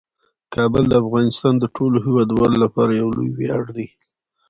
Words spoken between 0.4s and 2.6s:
کابل د افغانستان د ټولو هیوادوالو